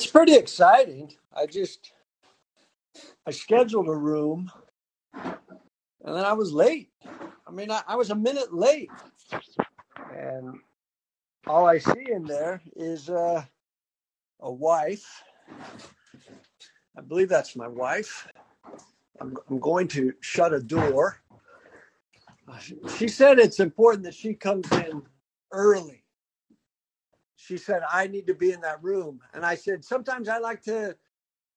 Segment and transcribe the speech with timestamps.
[0.00, 1.12] It's pretty exciting.
[1.30, 1.92] I just
[3.26, 4.50] I scheduled a room
[6.02, 6.88] and then I was late.
[7.46, 8.88] I mean, I, I was a minute late.
[10.16, 10.58] And
[11.46, 13.44] all I see in there is uh,
[14.40, 15.22] a wife.
[16.96, 18.26] I believe that's my wife.
[19.20, 21.18] I'm, I'm going to shut a door.
[22.96, 25.02] She said it's important that she comes in
[25.52, 25.99] early.
[27.42, 29.20] She said, I need to be in that room.
[29.32, 30.94] And I said, sometimes I like to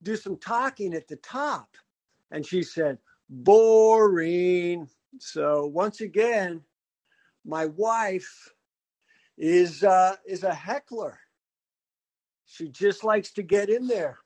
[0.02, 1.76] do some talking at the top.
[2.32, 2.98] And she said,
[3.30, 4.88] boring.
[5.20, 6.62] So once again,
[7.46, 8.50] my wife
[9.38, 11.20] is uh, is a heckler.
[12.46, 14.18] She just likes to get in there.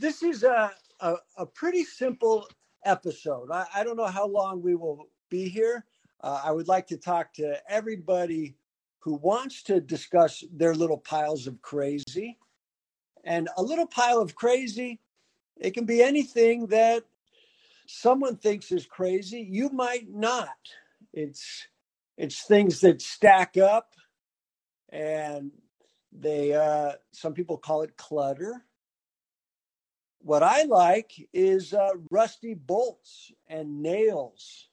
[0.00, 2.48] This is a a, a pretty simple
[2.84, 3.50] episode.
[3.50, 5.84] I, I, don't know how long we will be here.
[6.20, 8.56] Uh, I would like to talk to everybody
[9.04, 12.38] who wants to discuss their little piles of crazy.
[13.24, 15.00] And a little pile of crazy,
[15.58, 17.04] it can be anything that
[17.86, 19.46] someone thinks is crazy.
[19.48, 20.56] You might not.
[21.12, 21.68] It's
[22.16, 23.94] it's things that stack up
[24.90, 25.50] and
[26.12, 28.64] they uh, some people call it clutter
[30.20, 34.68] what i like is uh, rusty bolts and nails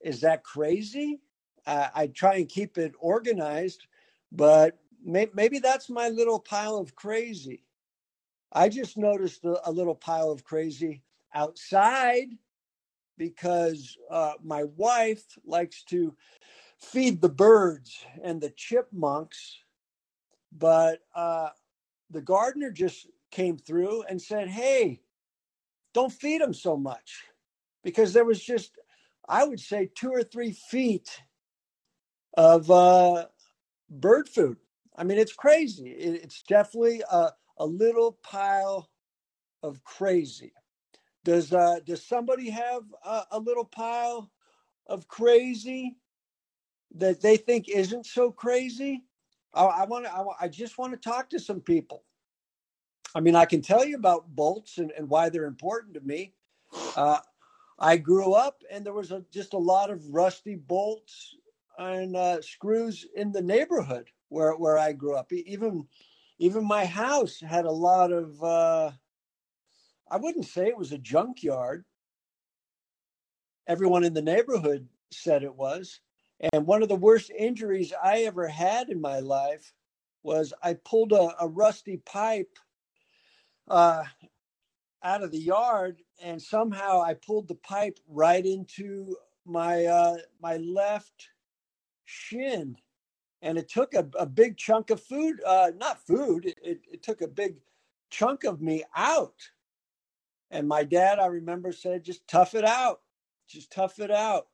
[0.00, 1.20] is that crazy
[1.66, 3.86] uh, i try and keep it organized
[4.32, 7.64] but may- maybe that's my little pile of crazy
[8.52, 11.02] i just noticed a, a little pile of crazy
[11.34, 12.28] outside
[13.18, 16.14] because uh, my wife likes to
[16.80, 19.58] feed the birds and the chipmunks.
[20.52, 21.50] But uh,
[22.10, 25.02] the gardener just came through and said, Hey,
[25.94, 27.24] don't feed them so much.
[27.84, 28.78] Because there was just,
[29.28, 31.22] I would say, two or three feet
[32.34, 33.26] of uh,
[33.88, 34.58] bird food.
[34.96, 35.90] I mean, it's crazy.
[35.90, 38.90] It's definitely a, a little pile
[39.62, 40.52] of crazy.
[41.24, 44.30] Does uh, does somebody have a, a little pile
[44.86, 45.96] of crazy?
[46.96, 49.04] that they think isn't so crazy.
[49.54, 50.12] I, I want to.
[50.12, 52.04] I, I, just want to talk to some people.
[53.14, 56.34] I mean, I can tell you about bolts and, and why they're important to me.
[56.96, 57.18] Uh,
[57.78, 61.36] I grew up and there was a, just a lot of rusty bolts
[61.80, 65.32] and uh, screws in the neighborhood where where I grew up.
[65.32, 65.86] Even
[66.38, 68.42] even my house had a lot of.
[68.42, 68.90] Uh,
[70.10, 71.84] I wouldn't say it was a junkyard.
[73.68, 76.00] Everyone in the neighborhood said it was
[76.52, 79.72] and one of the worst injuries I ever had in my life
[80.22, 82.58] was I pulled a, a rusty pipe
[83.68, 84.04] uh,
[85.02, 90.56] out of the yard, and somehow I pulled the pipe right into my uh, my
[90.58, 91.28] left
[92.10, 92.76] shin,
[93.42, 97.22] and it took a, a big chunk of food, uh, not food, it, it took
[97.22, 97.56] a big
[98.10, 99.36] chunk of me out.
[100.50, 103.00] And my dad, I remember, said, "Just tough it out,
[103.48, 104.48] just tough it out."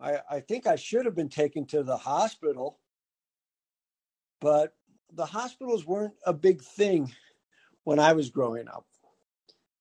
[0.00, 2.78] I, I think I should have been taken to the hospital,
[4.40, 4.74] but
[5.12, 7.12] the hospitals weren't a big thing
[7.84, 8.86] when I was growing up.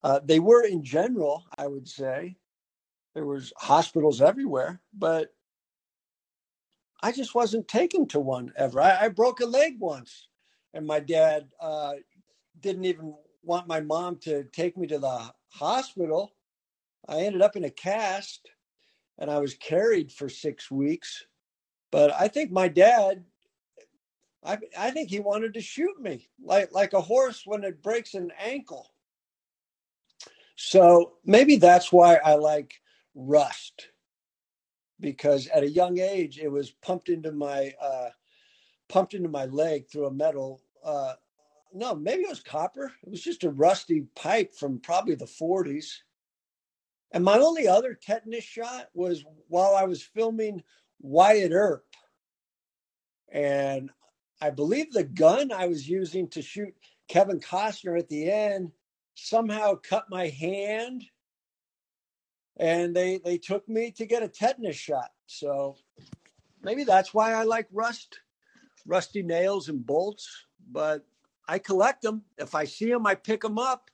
[0.04, 2.38] Uh, they were in general, I would say.
[3.14, 5.34] There was hospitals everywhere, but
[7.02, 8.82] I just wasn't taken to one ever.
[8.82, 10.28] I, I broke a leg once,
[10.74, 11.94] and my dad uh,
[12.60, 13.14] didn't even
[13.44, 16.34] want my mom to take me to the hospital.
[17.08, 18.50] I ended up in a cast
[19.18, 21.26] and I was carried for six weeks.
[21.92, 23.24] But I think my dad,
[24.44, 28.14] I, I think he wanted to shoot me like, like a horse when it breaks
[28.14, 28.92] an ankle.
[30.58, 32.74] So maybe that's why I like
[33.16, 33.88] rust
[35.00, 38.10] because at a young age it was pumped into my uh,
[38.90, 41.14] pumped into my leg through a metal uh,
[41.74, 45.98] no maybe it was copper it was just a rusty pipe from probably the 40s
[47.12, 50.64] and my only other tetanus shot was while I was filming
[51.00, 51.86] Wyatt Earp.
[53.30, 53.90] And
[54.42, 56.74] I believe the gun I was using to shoot
[57.08, 58.72] Kevin Costner at the end
[59.16, 61.04] somehow cut my hand.
[62.60, 65.12] And they, they took me to get a tetanus shot.
[65.28, 65.78] So
[66.64, 68.20] maybe that's why I like rust,
[68.86, 70.28] rusty nails and bolts.
[70.72, 71.06] But
[71.48, 72.24] I collect them.
[72.38, 73.90] If I see them, I pick them up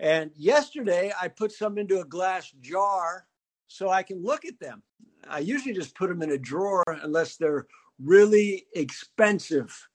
[0.00, 3.26] and yesterday I put some into a glass jar
[3.68, 4.82] so I can look at them.
[5.28, 7.66] I usually just put them in a drawer unless they're
[8.02, 9.88] really expensive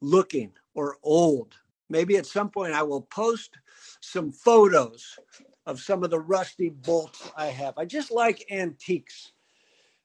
[0.00, 1.54] looking or old.
[1.88, 3.56] Maybe at some point I will post
[4.00, 5.16] some photos
[5.68, 7.78] of some of the rusty bolts I have.
[7.78, 9.32] I just like antiques.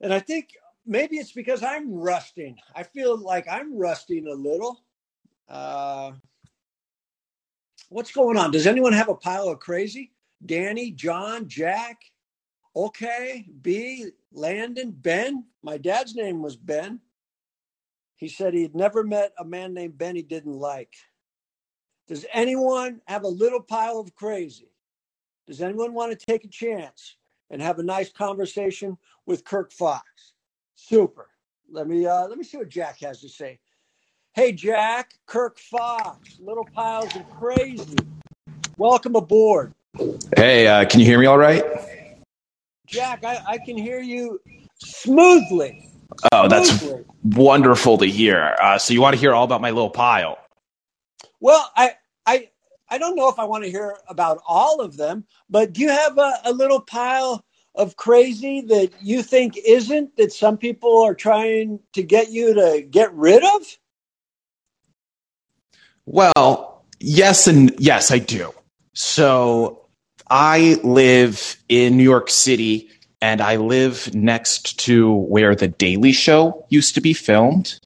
[0.01, 0.49] And I think
[0.85, 2.57] maybe it's because I'm rusting.
[2.75, 4.83] I feel like I'm rusting a little.
[5.49, 6.13] Uh,
[7.89, 8.51] What's going on?
[8.51, 10.11] Does anyone have a pile of crazy?
[10.45, 11.99] Danny, John, Jack,
[12.75, 15.45] okay, B, Landon, Ben.
[15.63, 16.99] My dad's name was Ben.
[18.17, 20.93] He said he'd never met a man named Ben he didn't like.
[22.09, 24.72] Does anyone have a little pile of crazy?
[25.47, 27.15] Does anyone want to take a chance
[27.49, 30.05] and have a nice conversation with Kirk Fox?
[30.75, 31.29] Super.
[31.71, 33.59] Let me uh, let me see what Jack has to say.
[34.33, 37.95] Hey Jack, Kirk Fox, little piles of crazy.
[38.77, 39.73] Welcome aboard.
[40.35, 41.63] Hey, uh, can you hear me all right?
[42.87, 44.39] Jack, I, I can hear you
[44.77, 45.89] smoothly.
[46.31, 47.05] Oh, that's Smoothly.
[47.23, 48.55] wonderful to hear.
[48.61, 50.37] Uh, so you want to hear all about my little pile?
[51.39, 51.93] Well, I
[52.25, 52.49] I
[52.93, 55.89] I don't know if I want to hear about all of them, but do you
[55.89, 57.43] have a, a little pile
[57.73, 62.83] of crazy that you think isn't that some people are trying to get you to
[62.83, 63.61] get rid of?
[66.05, 68.53] Well, yes and yes, I do.
[68.93, 69.87] So
[70.29, 72.91] I live in New York City
[73.23, 77.79] and I live next to where the Daily Show used to be filmed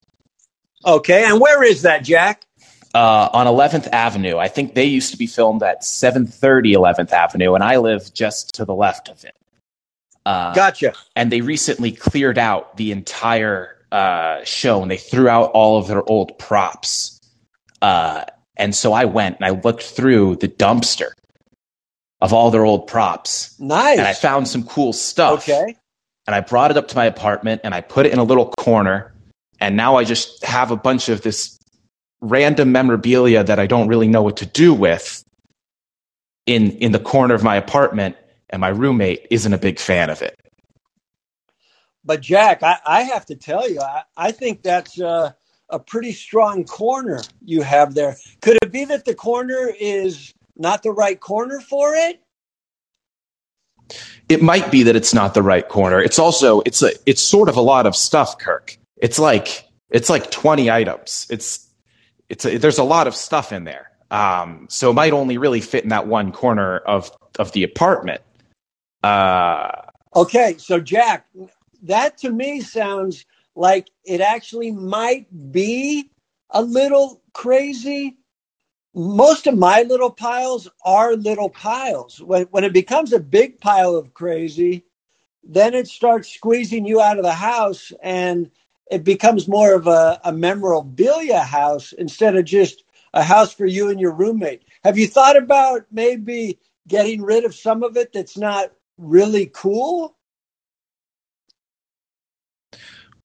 [0.87, 2.46] Okay, and where is that, Jack?
[2.93, 4.37] Uh, on 11th Avenue.
[4.37, 8.55] I think they used to be filmed at 730 11th Avenue, and I live just
[8.55, 9.35] to the left of it.
[10.25, 10.93] Uh, Gotcha.
[11.15, 15.87] and they recently cleared out the entire uh, show and they threw out all of
[15.87, 17.21] their old props.
[17.81, 18.25] Uh,
[18.57, 21.11] and so I went and I looked through the dumpster
[22.19, 23.99] of all their old props Nice.
[23.99, 25.47] and I found some cool stuff.
[25.47, 25.77] okay.
[26.25, 28.51] And I brought it up to my apartment and I put it in a little
[28.57, 29.13] corner.
[29.61, 31.56] And now I just have a bunch of this
[32.21, 35.23] random memorabilia that I don't really know what to do with
[36.45, 38.15] in in the corner of my apartment.
[38.49, 40.39] And my roommate isn't a big fan of it.
[42.05, 45.33] But Jack, I, I have to tell you, I, I think that's uh,
[45.69, 48.15] a pretty strong corner you have there.
[48.41, 52.21] Could it be that the corner is not the right corner for it?
[54.29, 56.01] it might be that it's not the right corner.
[56.01, 58.77] It's also it's a it's sort of a lot of stuff, Kirk.
[58.97, 61.27] It's like it's like twenty items.
[61.29, 61.66] It's
[62.29, 63.91] it's a, there's a lot of stuff in there.
[64.11, 68.21] Um, so it might only really fit in that one corner of of the apartment.
[69.03, 69.71] Uh,
[70.17, 71.27] Okay, so Jack,
[71.83, 73.23] that to me sounds
[73.55, 76.09] like it actually might be
[76.49, 78.17] a little crazy.
[78.95, 82.19] Most of my little piles are little piles.
[82.19, 84.85] When, when it becomes a big pile of crazy,
[85.43, 88.49] then it starts squeezing you out of the house and
[88.89, 93.89] it becomes more of a, a memorabilia house instead of just a house for you
[93.89, 94.63] and your roommate.
[94.83, 100.15] Have you thought about maybe getting rid of some of it that's not really cool?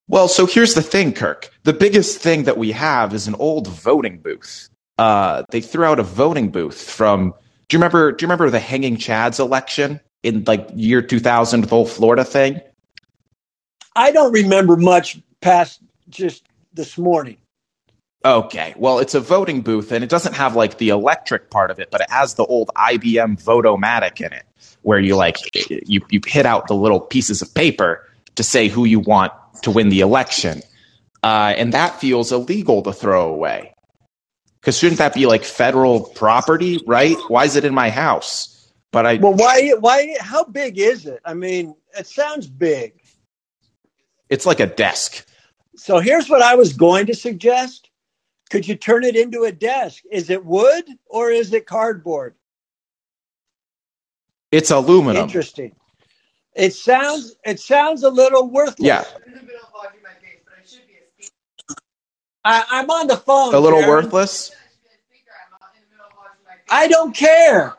[0.09, 1.51] well, so here's the thing, Kirk.
[1.63, 4.69] The biggest thing that we have is an old voting booth.
[4.99, 7.33] Uh, they threw out a voting booth from.
[7.69, 8.13] Do you remember?
[8.13, 12.61] Do you remember the Hanging Chads election in like year 2000 the whole Florida thing?
[13.97, 17.37] I don't remember much past just this morning.
[18.25, 18.73] Okay.
[18.77, 21.91] Well, it's a voting booth and it doesn't have like the electric part of it,
[21.91, 24.45] but it has the old IBM Votomatic in it
[24.83, 25.37] where you like
[25.89, 29.71] you you hit out the little pieces of paper to say who you want to
[29.71, 30.63] win the election.
[31.23, 33.75] Uh, and that feels illegal to throw away.
[34.63, 37.17] Cuz shouldn't that be like federal property, right?
[37.29, 38.49] Why is it in my house?
[38.93, 39.73] But I Well, why?
[39.81, 40.17] Why?
[40.21, 41.21] How big is it?
[41.25, 42.95] I mean, it sounds big.
[44.31, 45.27] it's like a desk.
[45.77, 47.91] So here's what I was going to suggest.
[48.51, 50.03] Could you turn it into a desk?
[50.11, 52.35] Is it wood or is it cardboard?
[54.51, 55.23] It's aluminum.
[55.23, 55.75] Interesting.
[56.55, 57.37] It sounds.
[57.47, 58.87] It sounds a little worthless.
[58.87, 59.05] Yeah.
[62.45, 63.55] I, I'm on the phone.
[63.55, 64.05] A little Sharon.
[64.05, 64.53] worthless.
[66.69, 67.75] I don't care.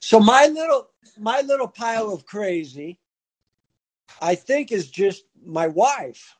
[0.00, 0.88] So my little
[1.18, 2.98] my little pile of crazy,
[4.20, 6.36] I think, is just my wife.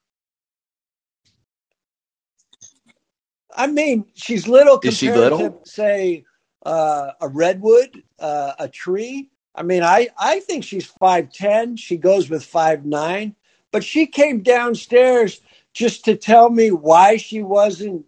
[3.59, 5.41] I mean, she's little Is she compared little?
[5.41, 6.27] to say
[6.67, 9.31] uh, a redwood, uh, a tree.
[9.57, 11.77] I mean, I I think she's five ten.
[11.77, 13.37] She goes with five nine,
[13.73, 15.43] but she came downstairs
[15.75, 18.07] just to tell me why she wasn't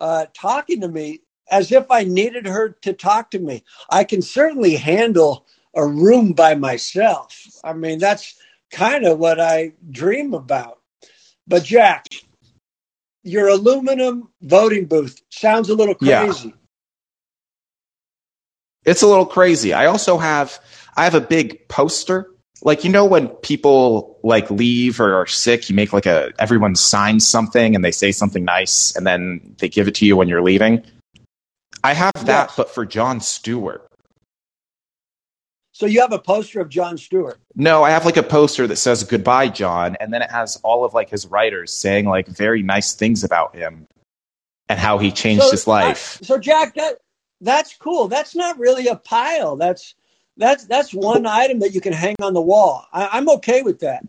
[0.00, 3.64] uh, talking to me as if I needed her to talk to me.
[3.90, 7.46] I can certainly handle a room by myself.
[7.64, 8.36] I mean, that's
[8.72, 10.80] kind of what I dream about.
[11.46, 12.06] But Jack,
[13.24, 16.48] your aluminum voting booth sounds a little crazy.
[16.48, 16.54] Yeah.
[18.84, 19.72] It's a little crazy.
[19.72, 20.60] I also have
[20.96, 22.30] I have a big poster.
[22.62, 26.76] Like you know when people like leave or are sick, you make like a everyone
[26.76, 30.28] signs something and they say something nice and then they give it to you when
[30.28, 30.84] you're leaving.
[31.82, 33.83] I have that, but for Jon Stewart.
[35.74, 37.40] So you have a poster of Jon Stewart.
[37.56, 40.84] No, I have like a poster that says goodbye, Jon, and then it has all
[40.84, 43.88] of like his writers saying like very nice things about him
[44.68, 46.20] and how he changed So, his life.
[46.22, 46.98] so Jack, that
[47.40, 48.06] that's cool.
[48.06, 49.56] That's not really a pile.
[49.56, 49.96] That's
[50.36, 52.86] that's that's one item that you can hang on the wall.
[52.92, 54.06] I, I'm okay with that.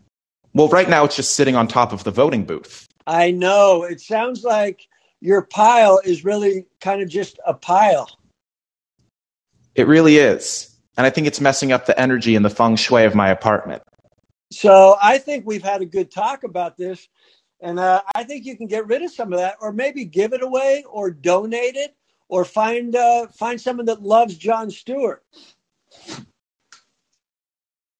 [0.54, 2.86] Well, right now it's just sitting on top of the voting booth.
[3.08, 4.86] I know it sounds like
[5.20, 8.08] your pile is really kind of just a pile.
[9.74, 10.75] It really is.
[10.96, 13.82] And I think it's messing up the energy and the feng shui of my apartment.
[14.50, 17.08] So I think we've had a good talk about this,
[17.60, 20.32] and uh, I think you can get rid of some of that, or maybe give
[20.32, 21.94] it away, or donate it,
[22.28, 25.24] or find uh, find someone that loves Jon Stewart.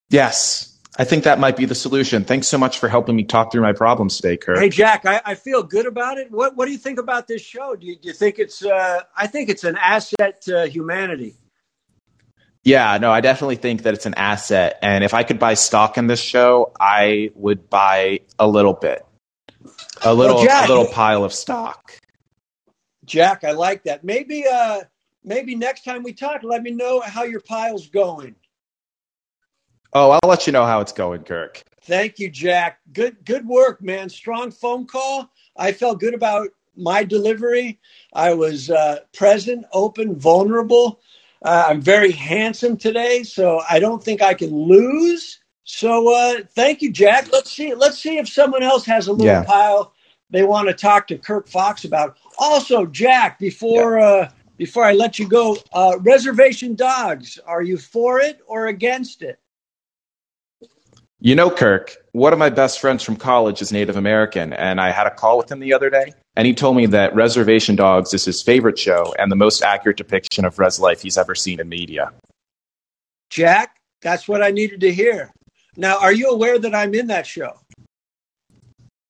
[0.09, 2.25] Yes, I think that might be the solution.
[2.25, 4.59] Thanks so much for helping me talk through my problems today, Kurt.
[4.59, 6.31] Hey Jack, I, I feel good about it.
[6.31, 7.75] What what do you think about this show?
[7.75, 8.65] Do you, do you think it's?
[8.65, 11.37] Uh, I think it's an asset to humanity.
[12.67, 14.81] Yeah, no, I definitely think that it's an asset.
[14.83, 19.07] And if I could buy stock in this show, I would buy a little bit.
[20.03, 21.93] A little Jack- a little pile of stock.
[23.05, 24.03] Jack, I like that.
[24.03, 24.81] Maybe uh,
[25.23, 28.35] maybe next time we talk, let me know how your pile's going.
[29.93, 31.63] Oh, I'll let you know how it's going, Kirk.
[31.83, 32.81] Thank you, Jack.
[32.93, 34.09] Good good work, man.
[34.09, 35.31] Strong phone call.
[35.57, 37.79] I felt good about my delivery.
[38.13, 41.01] I was uh, present, open, vulnerable.
[41.45, 45.41] Uh, I'm very handsome today, so I don't think I can lose.
[45.65, 47.33] So uh, thank you, Jack.
[47.33, 47.75] Let's see.
[47.75, 49.43] Let's see if someone else has a little Yeah.
[49.43, 49.93] pile
[50.31, 52.19] they want to talk to Kirk Fox about.
[52.39, 57.39] Also, Jack, before uh, before I let you go, uh, reservation dogs.
[57.47, 59.39] Are you for it or against it?
[61.21, 64.91] You know, Kirk, one of my best friends from college is Native American, and I
[64.91, 68.15] had a call with him the other day, and he told me that Reservation Dogs
[68.15, 71.61] is his favorite show and the most accurate depiction of res life he's ever seen
[71.61, 72.11] in media.
[73.29, 75.31] Jack, that's what I needed to hear.
[75.77, 77.61] Now, are you aware that I'm in that show?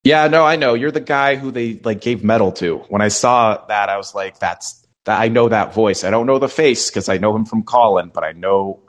[0.03, 0.73] Yeah, no, I know.
[0.73, 2.79] You're the guy who they like gave medal to.
[2.89, 6.03] When I saw that, I was like, that's that I know that voice.
[6.03, 8.81] I don't know the face because I know him from Callin, but I know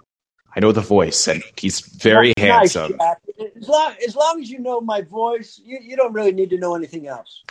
[0.56, 2.98] I know the voice, and he's very Nice, handsome.
[2.98, 3.18] Jack.
[3.38, 6.58] As long, as long as you know my voice, you, you don't really need to
[6.58, 7.44] know anything else.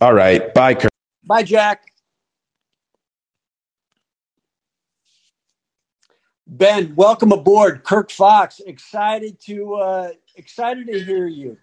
[0.00, 0.52] All right.
[0.52, 0.90] Bye, Kirk.
[1.24, 1.92] Bye, Jack.
[6.48, 7.82] Ben, welcome aboard.
[7.84, 11.56] Kirk Fox, excited to uh, excited to hear you.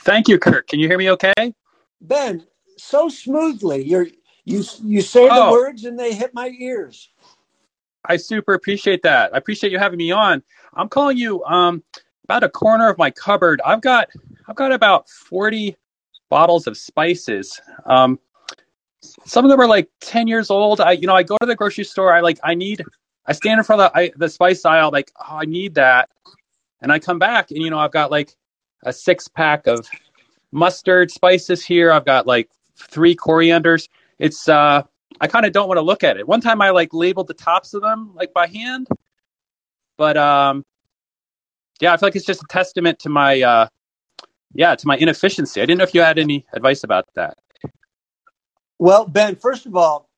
[0.00, 0.68] Thank you, Kirk.
[0.68, 1.54] Can you hear me okay?
[2.00, 2.46] Ben,
[2.78, 3.84] so smoothly.
[3.84, 4.06] You're
[4.44, 5.50] you you say the Oh.
[5.50, 7.10] words and they hit my ears.
[8.04, 9.34] I super appreciate that.
[9.34, 10.42] I appreciate you having me on.
[10.74, 11.82] I'm calling you um,
[12.24, 13.60] about a corner of my cupboard.
[13.64, 14.08] I've got
[14.48, 15.76] I've got about 40
[16.30, 17.60] bottles of spices.
[17.86, 18.18] Um,
[19.24, 20.80] some of them are like 10 years old.
[20.80, 22.12] I you know I go to the grocery store.
[22.12, 22.82] I like I need
[23.26, 26.10] I stand in front of the, I, the spice aisle like oh, I need that,
[26.80, 28.34] and I come back and you know I've got like
[28.82, 29.86] a six pack of
[30.52, 31.92] mustard spices here.
[31.92, 33.88] I've got like three corianders.
[34.18, 34.82] It's uh
[35.20, 36.26] I kind of don't want to look at it.
[36.26, 38.88] One time I like labeled the tops of them like by hand,
[39.96, 40.64] but um,
[41.84, 43.68] yeah, I feel like it's just a testament to my uh,
[44.54, 45.60] yeah, to my inefficiency.
[45.60, 47.36] I didn't know if you had any advice about that.
[48.78, 50.10] Well, Ben, first of all,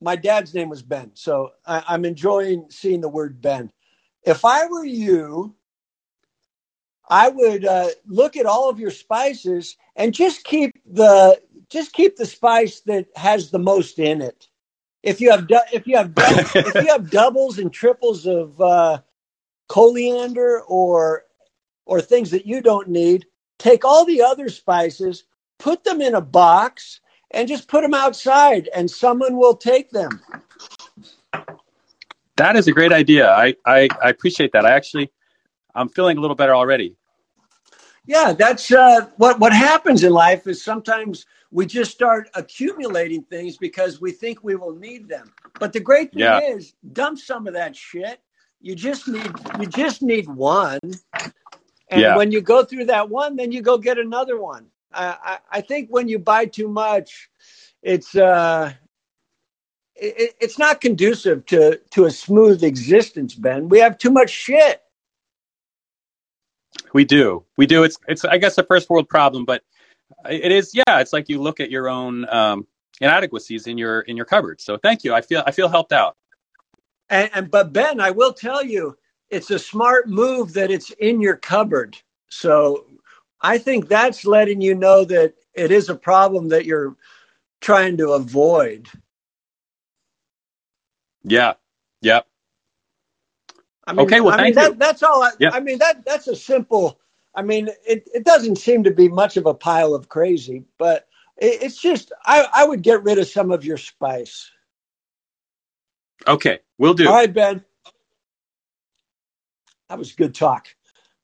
[0.00, 3.70] my dad's name was Ben, so I, I'm enjoying seeing the word Ben.
[4.24, 5.54] If I were you,
[7.08, 12.16] I would uh, look at all of your spices and just keep the just keep
[12.16, 14.48] the spice that has the most in it.
[15.02, 18.60] If you have du- if you have dou- if you have doubles and triples of
[18.60, 19.00] uh,
[19.70, 21.24] coriander or
[21.86, 23.26] or things that you don't need,
[23.58, 25.24] take all the other spices,
[25.58, 27.00] put them in a box,
[27.32, 30.20] and just put them outside, and someone will take them.
[32.36, 33.30] That is a great idea.
[33.30, 34.66] I, I, I appreciate that.
[34.66, 35.12] I actually,
[35.74, 36.96] I'm feeling a little better already.
[38.06, 40.46] Yeah, that's uh, what what happens in life.
[40.46, 45.32] Is sometimes we just start accumulating things because we think we will need them.
[45.58, 46.40] But the great thing Yeah.
[46.40, 48.20] is, dump some of that shit.
[48.60, 50.78] You just need you just need one,
[51.88, 52.16] and Yeah.
[52.16, 54.66] when you go through that one, then you go get another one.
[54.92, 57.30] I, I, I think when you buy too much,
[57.82, 58.72] it's uh,
[59.96, 63.34] it, it's not conducive to to a smooth existence.
[63.34, 64.82] Ben, we have too much shit.
[66.92, 67.82] We do, we do.
[67.84, 69.62] It's, it's, I guess, a first world problem, but
[70.28, 70.74] it is.
[70.74, 72.66] Yeah, it's like you look at your own um,
[73.00, 74.60] inadequacies in your in your cupboard.
[74.60, 75.14] So thank you.
[75.14, 76.16] I feel, I feel helped out.
[77.10, 78.98] And, and but Ben, I will tell you,
[79.30, 81.98] it's a smart move that it's in your cupboard.
[82.30, 82.86] So
[83.42, 86.96] I think that's letting you know that it is a problem that you're
[87.60, 88.88] trying to avoid.
[91.24, 91.54] Yeah.
[92.02, 92.26] Yep.
[93.86, 94.76] I mean, Okay, well, I mean, that, you.
[94.78, 95.22] That's all.
[95.22, 95.50] I, Yeah.
[95.50, 97.00] I mean, that that's a simple.
[97.34, 101.08] I mean, it, it doesn't seem to be much of a pile of crazy, but
[101.38, 104.50] it, it's just I, I would get rid of some of your spice.
[106.26, 106.60] Okay.
[106.78, 107.08] We'll do.
[107.08, 107.64] All right, Ben.
[109.88, 110.68] That was good talk.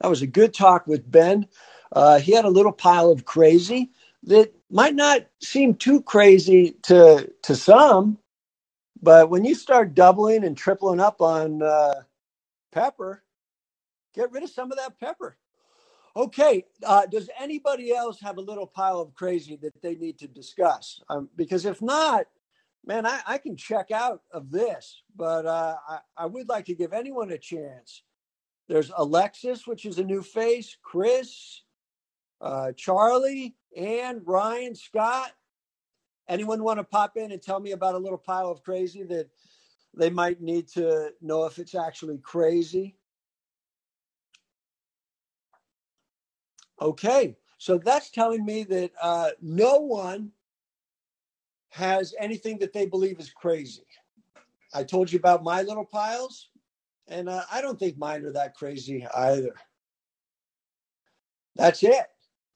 [0.00, 1.49] That was a good talk with Ben.
[1.93, 3.93] Uh, he had a little pile of crazy
[4.25, 8.19] that might not seem too crazy to to some,
[9.03, 12.03] but when you start doubling and tripling up on uh,
[12.73, 13.23] pepper,
[14.15, 15.37] get rid of some of that pepper.
[16.17, 16.65] Okay.
[16.85, 21.00] Uh, does anybody else have a little pile of crazy that they need to discuss?
[21.11, 22.26] Um, because if not,
[22.87, 26.75] man, I, I can check out of this, but uh, I, I would like to
[26.75, 28.02] give anyone a chance.
[28.69, 31.62] There's Alexis, which is a new face, Chris,
[32.40, 35.33] uh, Charlie, and Ryan, Scott.
[36.28, 39.28] Anyone want to pop in and tell me about a little pile of crazy that
[39.95, 42.97] they might need to know if it's actually crazy?
[46.81, 50.33] Okay, so that's telling me that uh, no one
[51.76, 53.85] has anything that they believe is crazy.
[54.73, 56.49] I told you about my little piles,
[57.06, 59.54] and uh, I don't think mine are that crazy either.
[61.54, 62.06] That's it.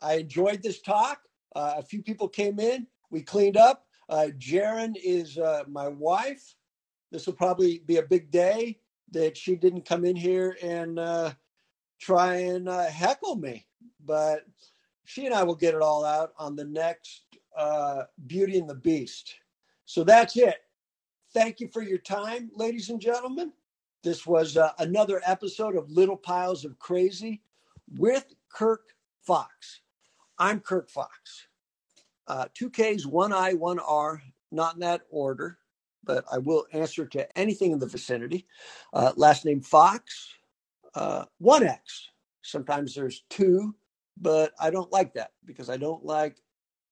[0.01, 1.21] I enjoyed this talk.
[1.55, 2.87] Uh, a few people came in.
[3.11, 3.85] We cleaned up.
[4.09, 6.55] Uh, Jaren is uh, my wife.
[7.13, 8.79] This will probably be a big day
[9.11, 11.33] that she didn't come in here and uh,
[12.01, 13.67] try and uh, heckle me,
[14.07, 14.45] but
[15.05, 17.25] she and I will get it all out on the next
[17.57, 19.35] uh, Beauty and the Beast.
[19.85, 20.57] So that's it.
[21.33, 23.53] Thank you for your time, ladies and gentlemen.
[24.03, 27.43] This was uh, another episode of Little Piles of Crazy
[27.97, 28.83] with Kirk
[29.23, 29.81] Fox.
[30.39, 31.47] I'm Kirk Fox.
[32.27, 35.59] Uh, two Ks, one I, one R, not in that order,
[36.05, 38.47] but I will answer to anything in the vicinity.
[38.93, 40.31] Uh, last name Fox,
[40.95, 42.09] uh, one X.
[42.43, 43.75] Sometimes there's two,
[44.21, 46.37] but I don't like that because I don't like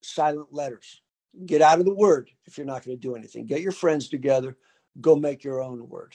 [0.08, 1.02] silent letters.
[1.46, 3.46] Get out of the word if you're not going to do anything.
[3.46, 4.56] Get your friends together,
[5.00, 6.14] go make your own word.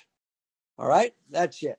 [0.77, 1.77] All right, that's it.